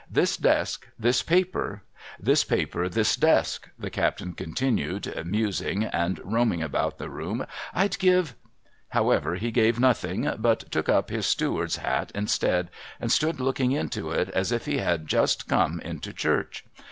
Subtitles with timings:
[0.11, 1.83] 'Tliis desk, this paper,—
[2.29, 8.33] this ])aper, this desk,' the captain continued, musing anil roaming about the room,' I'd give'
[8.97, 12.69] However, be gave nothing, but took up his steward's hat instead,
[12.99, 16.65] and stood looking into it, as if he had just come into church.